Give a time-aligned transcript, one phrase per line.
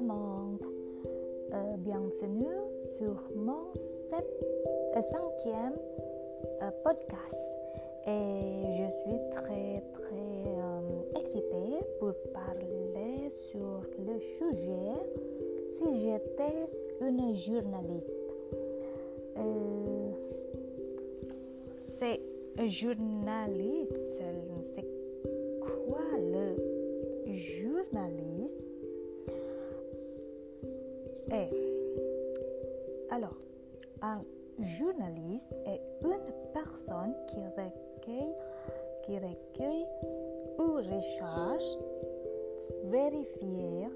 [0.00, 0.62] monde.
[1.54, 2.54] Euh, bienvenue
[2.98, 3.72] sur mon
[4.12, 5.78] euh, cinquième
[6.62, 7.56] euh, podcast.
[8.06, 14.92] Et je suis très très excitée pour parler sur le sujet
[15.70, 16.68] si j'étais
[17.00, 18.10] une journaliste.
[21.98, 22.20] c'est
[22.68, 24.20] journaliste,
[24.74, 24.86] c'est
[25.60, 26.56] quoi le
[27.32, 28.65] journaliste?
[33.10, 33.36] Alors,
[34.02, 34.22] un
[34.60, 36.18] journaliste est une
[36.52, 38.34] personne qui recueille,
[39.02, 39.86] qui recueille
[40.58, 41.78] ou recherche,
[42.84, 43.86] vérifie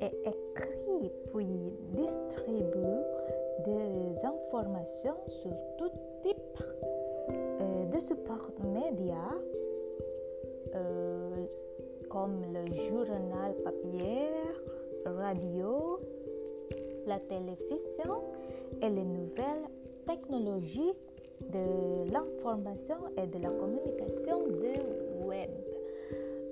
[0.00, 3.02] et écrit puis distribue
[3.64, 5.90] des informations sur tout
[6.22, 6.62] type
[7.30, 9.34] euh, de supports médias
[10.74, 11.46] euh,
[12.08, 14.28] comme le journal papier,
[15.04, 15.98] radio,
[17.06, 18.22] la télévision
[18.82, 19.68] et les nouvelles
[20.06, 20.92] technologies
[21.40, 25.50] de l'information et de la communication de web.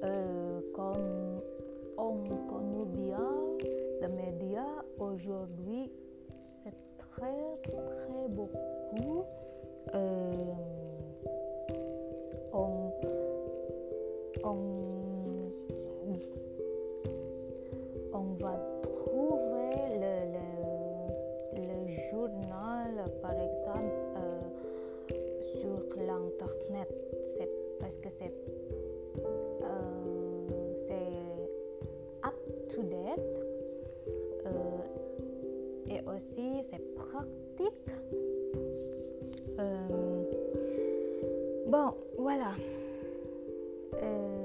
[0.03, 1.41] Euh, comme
[1.97, 2.15] on
[2.49, 3.29] connaît bien,
[4.01, 5.91] les médias aujourd'hui,
[6.63, 9.25] c'est très très beaucoup.
[9.95, 10.35] Euh,
[28.25, 29.25] c'est
[29.63, 32.35] euh, c'est up
[32.69, 33.21] to date
[34.47, 34.79] euh,
[35.91, 37.91] et aussi c'est pratique.
[41.67, 42.53] bon, voilà.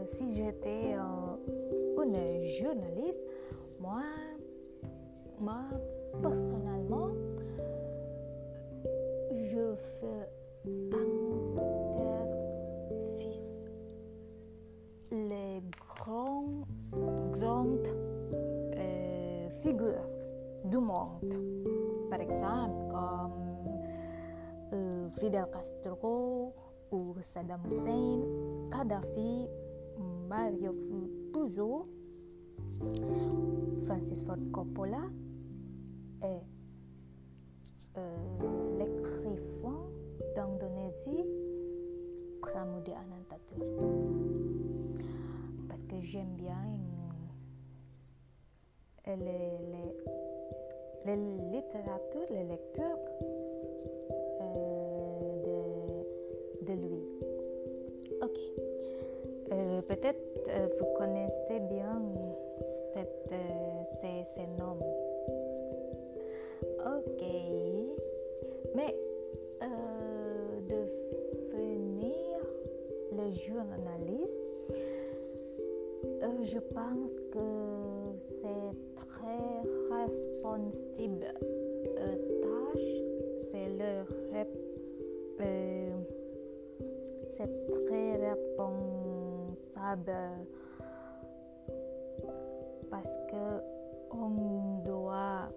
[0.06, 0.96] si j'étais
[1.98, 3.24] une journaliste,
[3.80, 4.04] moi,
[5.40, 5.64] moi
[6.22, 7.10] personnellement,
[9.32, 10.39] je fais
[17.60, 17.88] grandes
[18.78, 20.08] euh, figures
[20.66, 21.34] du monde.
[22.10, 22.96] Par exemple,
[24.74, 26.54] euh, Fidel Castro
[26.92, 28.22] ou Saddam Hussein,
[28.72, 29.48] Kadhafi,
[30.28, 30.74] Mario
[31.34, 31.88] Puzo
[33.86, 35.02] Francis Ford Coppola
[36.22, 36.42] est
[37.98, 39.90] euh, l'écrivain
[40.36, 41.26] d'Indonésie
[42.42, 43.66] Pramudi Anantatur
[45.68, 46.69] parce que j'aime bien
[49.16, 51.16] les, les, les
[51.52, 53.00] littératures, les lectures
[54.42, 57.04] euh, de, de, lui.
[58.22, 58.40] Ok.
[59.52, 60.20] Euh, Peut-être
[60.50, 62.02] euh, vous connaissez bien
[62.94, 64.80] cette, euh, ces, ces, noms.
[66.86, 67.24] Ok.
[68.76, 68.96] Mais
[70.70, 72.40] devenir
[73.12, 74.38] le journaliste,
[76.06, 79.62] euh, je pense que c'est très
[79.92, 81.26] responsable
[81.98, 82.92] euh, tâche.
[83.38, 84.06] C'est le
[85.42, 85.92] euh,
[87.32, 90.14] c'est très responsable
[92.90, 93.62] parce que
[94.12, 95.50] on doit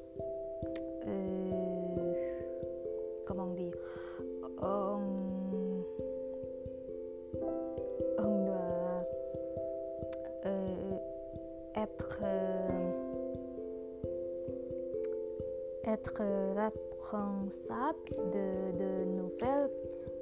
[16.20, 19.70] responsable de, de nouvelles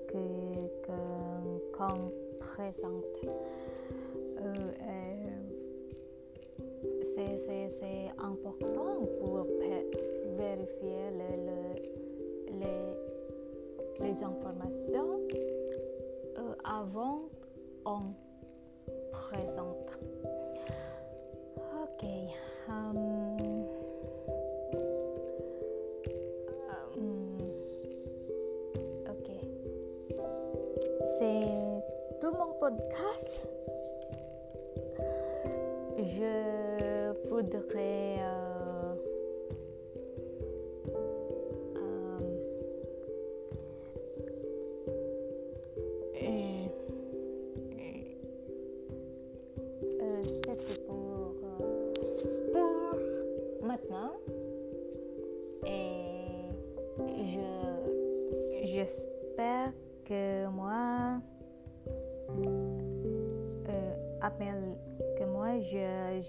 [0.09, 0.25] que
[1.77, 3.05] qu'on présente.
[4.39, 4.73] Euh,
[7.79, 9.47] c'est important pour
[10.37, 11.59] vérifier le, le,
[12.61, 12.83] les,
[14.07, 15.21] les, informations
[16.39, 17.21] euh, avant
[17.85, 18.15] on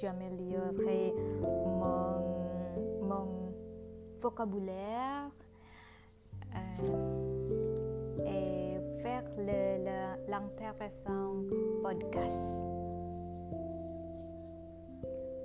[0.01, 1.13] j'améliorerai
[1.43, 3.53] mon, mon
[4.19, 5.29] vocabulaire
[6.55, 9.23] euh, et faire
[10.27, 11.35] l'intéressant
[11.83, 12.41] podcast.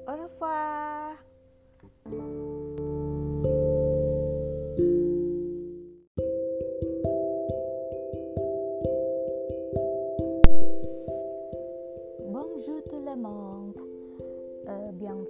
[0.09, 1.17] Au revoir.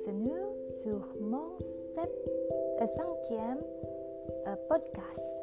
[0.05, 0.33] Bienvenue
[0.83, 1.57] sur mon
[1.99, 3.61] euh, cinquième
[4.47, 5.43] euh, podcast.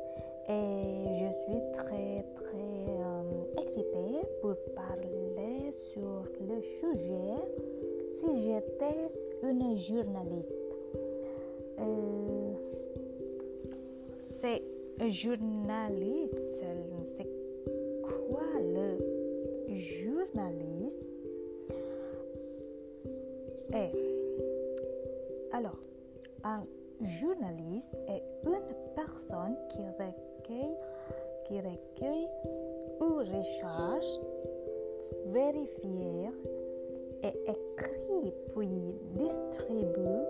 [0.50, 7.36] Et je suis très très excitée pour parler sur le sujet
[8.12, 9.12] si j'étais
[9.44, 10.52] une journaliste.
[14.42, 14.62] c'est
[15.10, 16.64] journaliste,
[17.16, 17.30] c'est
[18.04, 18.98] quoi le
[19.74, 21.14] journaliste
[25.54, 25.78] alors,
[26.44, 26.66] un
[27.02, 30.76] journaliste est une personne qui recueille,
[31.46, 32.28] qui recueille
[33.00, 34.20] ou recherche,
[35.28, 36.28] vérifie
[37.22, 40.26] et écrit puis distribue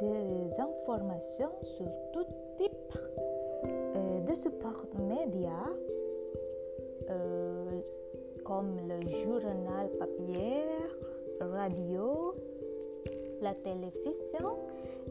[0.00, 2.26] des informations sur tout
[2.58, 2.98] type
[3.64, 5.70] euh, de supports médias
[7.08, 7.80] euh,
[8.44, 10.64] comme le journal papier,
[11.40, 12.34] radio,
[13.42, 14.56] la télévision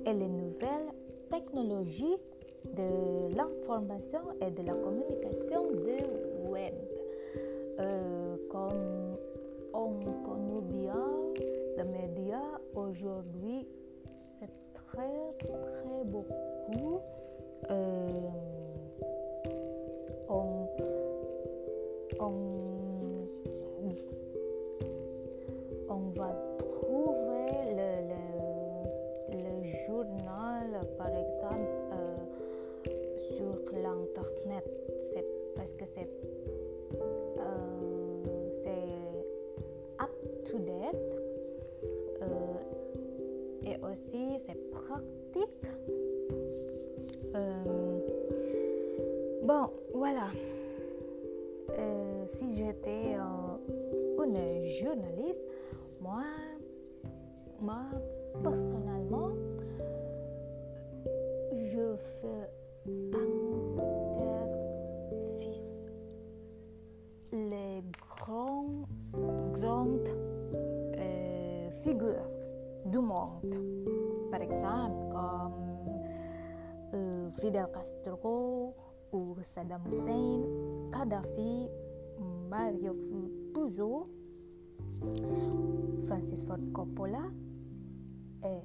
[0.05, 0.91] et les nouvelles
[1.29, 2.17] technologies
[2.73, 6.73] de l'information et de la communication de web.
[7.79, 9.17] Euh, comme
[9.73, 11.03] on connaît bien
[11.77, 13.67] les médias aujourd'hui,
[14.39, 16.99] c'est très très beaucoup.
[17.69, 18.29] Euh,
[20.29, 20.67] on,
[22.19, 22.31] on,
[25.89, 26.54] on va
[35.95, 36.09] c'est
[38.63, 40.11] c'est up
[40.45, 40.95] to date
[42.21, 45.65] euh, et aussi c'est pratique.
[47.35, 47.99] Euh,
[49.43, 50.27] bon, voilà.
[51.77, 55.45] Euh, si j'étais euh, une journaliste,
[55.99, 56.23] moi,
[57.59, 57.83] moi,
[58.41, 59.31] personnellement,
[61.51, 62.49] je fais
[63.13, 63.34] interfice
[68.25, 68.87] les grands,
[69.53, 70.09] grandes
[70.97, 72.29] euh, figures
[72.85, 73.55] du monde.
[74.31, 75.53] Par exemple, comme
[76.93, 78.75] euh, Fidel Castro
[79.11, 80.41] ou Saddam Hussein,
[80.91, 81.67] Kadhafi,
[82.49, 82.95] Mario
[83.53, 84.07] Puzo,
[86.07, 87.31] Francis Ford Coppola
[88.43, 88.59] et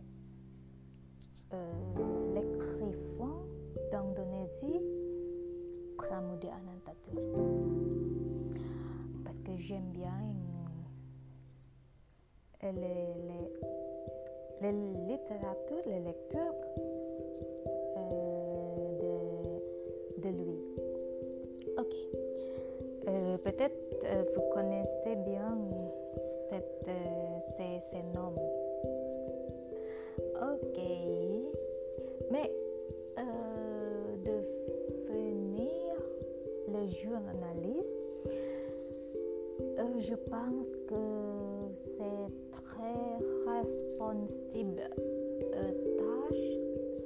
[1.52, 3.46] euh, l'écrivain
[3.90, 4.80] d'Indonésie,
[5.96, 7.89] Pramudia Anantatur.
[9.58, 10.10] J'aime bien
[12.62, 12.70] les,
[14.62, 14.72] les,
[15.06, 16.54] littératures, les lectures
[17.96, 20.58] euh, de, de lui.
[21.78, 21.94] Ok.
[23.08, 25.58] Euh, Peut-être euh, vous connaissez bien
[26.48, 26.86] cette,
[27.56, 28.34] ces, ces noms.
[30.42, 30.78] Ok.
[32.30, 32.50] Mais
[34.24, 35.94] devenir
[36.68, 37.99] le journaliste,
[40.00, 44.80] je pense que c'est très responsable
[45.54, 46.46] euh, tâche.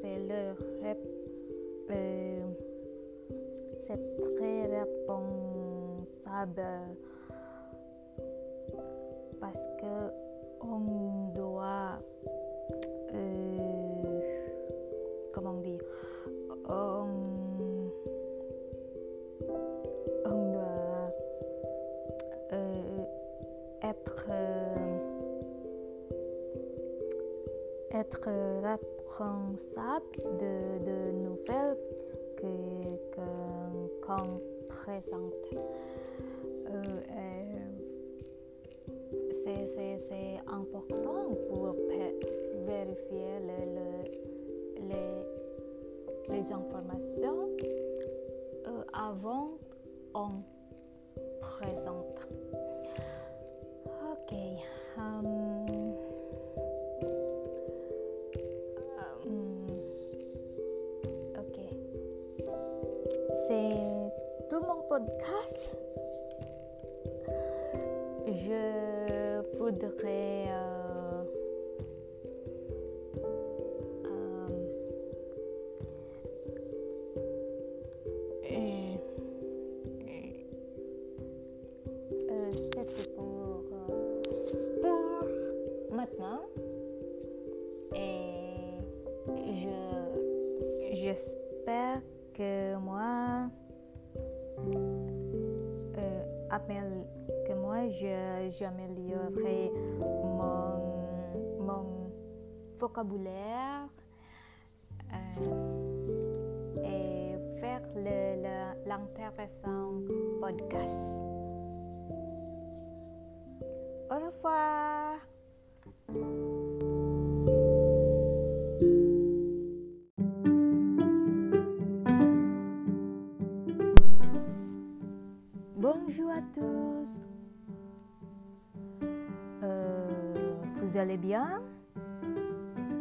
[0.00, 1.14] C'est le rep-
[1.90, 2.46] euh,
[3.80, 6.62] c'est très responsable
[9.40, 10.12] parce que
[10.62, 11.03] on
[27.94, 28.28] être
[28.62, 31.78] responsable de, de nouvelles
[32.36, 32.46] que
[34.04, 35.34] qu'on présente.
[36.68, 37.70] Euh, euh,
[39.44, 39.66] c'est-
[40.46, 41.74] important pour
[42.66, 47.48] vérifier le- les, les informations
[48.66, 49.58] euh, avant
[50.14, 50.42] on
[68.26, 70.43] Je voudrais
[98.58, 102.12] j'améliorerai mon, mon
[102.78, 103.88] vocabulaire
[105.12, 107.82] euh, et faire
[108.86, 109.92] l'intéressant
[110.40, 110.98] podcast.
[114.10, 115.33] Au revoir.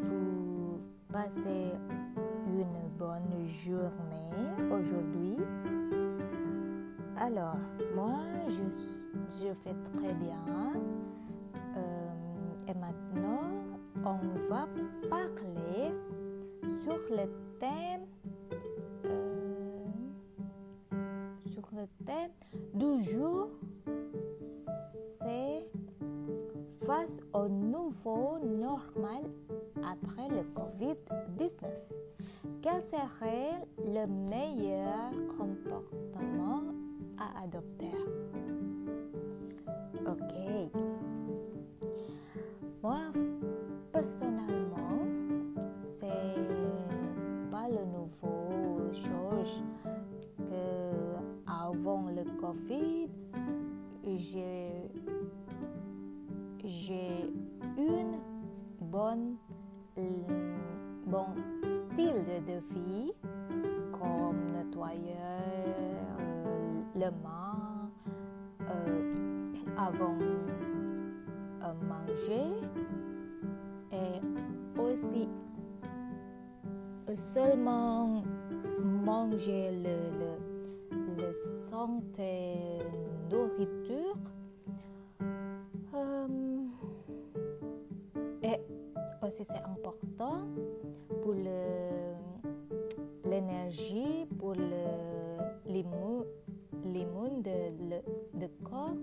[0.02, 1.74] Vous passez
[2.48, 5.38] une bonne journée aujourd'hui
[7.18, 7.58] Alors,
[7.96, 8.64] moi, je,
[9.40, 10.74] je fais très bien.
[11.78, 13.52] Euh, et maintenant,
[14.04, 14.18] on
[14.50, 14.68] va
[15.10, 15.94] parler
[16.84, 18.08] sur le thème
[21.76, 22.32] le thème
[22.74, 23.50] du jour,
[25.22, 25.66] c'est
[26.86, 27.48] face au
[28.44, 29.24] normal
[29.84, 31.66] après le Covid-19.
[32.62, 36.64] Quel serait le meilleur comportement
[37.18, 37.92] à adopter?
[40.06, 40.72] Ok.
[42.82, 43.00] Moi,
[43.92, 45.06] personnellement,
[46.00, 46.36] c'est
[47.52, 49.64] pas le nouveau chose
[51.48, 53.10] avant le Covid,
[54.18, 54.70] j'ai,
[56.64, 57.33] j'ai
[58.94, 59.38] bon
[61.64, 63.12] style de vie
[63.92, 65.98] comme nettoyer euh,
[66.94, 67.90] le main
[68.70, 70.20] euh, avant
[71.64, 72.54] euh, manger
[73.92, 74.22] et
[74.80, 75.28] aussi
[77.16, 78.24] seulement
[78.80, 80.34] manger le, le
[81.18, 81.34] le
[81.70, 82.80] santé
[83.30, 84.18] nourriture
[89.34, 90.42] c'est important
[91.24, 91.34] pour
[93.26, 96.26] l'énergie, pour l'immun
[97.42, 98.02] de,
[98.38, 98.96] de corps.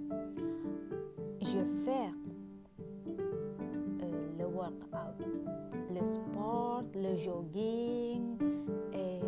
[1.40, 2.12] Je fais
[4.02, 5.26] euh, le workout,
[5.90, 8.38] le sport, le jogging
[8.92, 9.20] et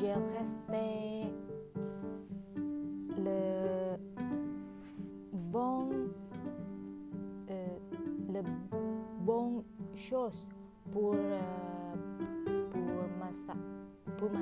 [0.00, 1.37] j'ai resté le
[10.08, 10.48] chose
[10.90, 11.38] pour euh,
[12.70, 12.80] pour
[13.18, 13.30] ma
[14.16, 14.40] pour ma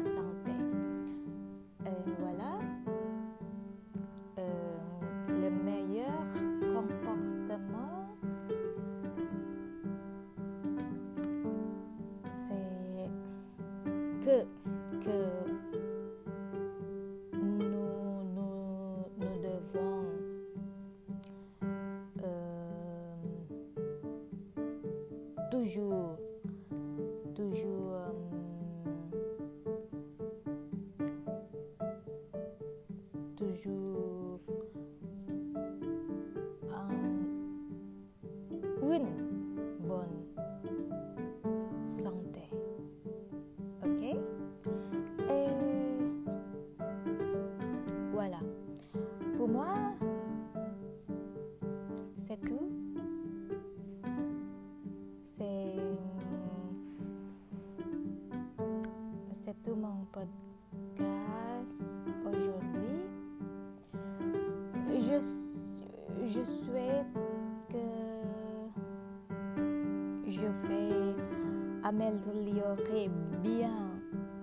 [73.46, 74.00] bien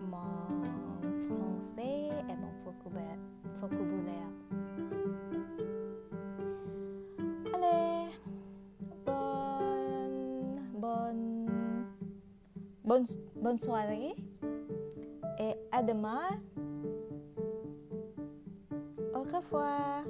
[0.09, 2.53] mon français et mon
[3.61, 4.31] vocabulaire.
[7.53, 8.09] Allez,
[9.05, 11.85] bonne, bonne,
[12.83, 13.05] bonne,
[13.35, 14.15] bonne soirée
[15.39, 16.39] et à demain.
[19.13, 20.03] Au revoir.